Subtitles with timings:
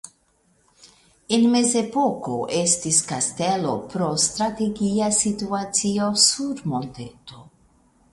[1.35, 7.45] En Mezepoko estis kastelo pro strategia situacio sur monteto.